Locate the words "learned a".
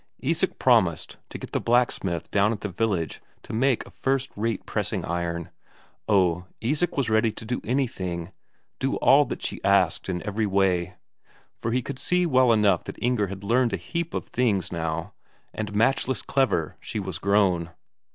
13.43-13.77